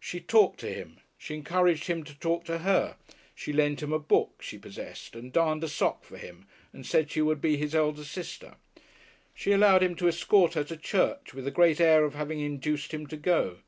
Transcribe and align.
She 0.00 0.18
talked 0.18 0.58
to 0.58 0.66
him, 0.74 0.96
she 1.16 1.34
encouraged 1.36 1.86
him 1.86 2.02
to 2.02 2.18
talk 2.18 2.44
to 2.46 2.58
her, 2.58 2.96
she 3.36 3.52
lent 3.52 3.84
him 3.84 3.92
a 3.92 4.00
book 4.00 4.42
she 4.42 4.58
possessed, 4.58 5.14
and 5.14 5.32
darned 5.32 5.62
a 5.62 5.68
sock 5.68 6.02
for 6.02 6.18
him, 6.18 6.48
and 6.72 6.84
said 6.84 7.08
she 7.08 7.22
would 7.22 7.40
be 7.40 7.56
his 7.56 7.72
elder 7.72 8.02
sister. 8.02 8.56
She 9.32 9.52
allowed 9.52 9.84
him 9.84 9.94
to 9.94 10.08
escort 10.08 10.54
her 10.54 10.64
to 10.64 10.76
church 10.76 11.34
with 11.34 11.46
a 11.46 11.52
great 11.52 11.80
air 11.80 12.02
of 12.02 12.16
having 12.16 12.40
induced 12.40 12.92
him 12.92 13.06
to 13.06 13.16
go. 13.16 13.58